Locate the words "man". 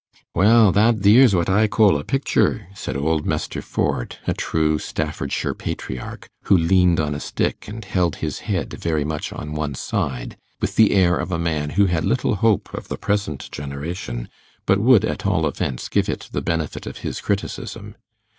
11.37-11.69